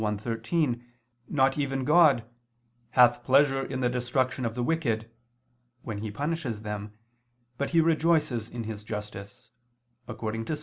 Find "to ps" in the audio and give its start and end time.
10.45-10.59